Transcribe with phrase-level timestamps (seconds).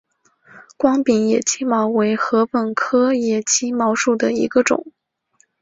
[0.77, 4.91] 光柄野青茅为禾本科野青茅属下的一个种。